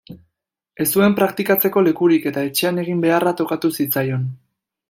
Ez 0.85 0.87
zuen 0.97 1.15
praktikatzeko 1.19 1.85
lekurik 1.89 2.27
eta 2.31 2.47
etxean 2.49 2.83
egin 2.87 3.07
beharra 3.07 3.37
tokatu 3.43 3.75
zitzaion. 3.81 4.29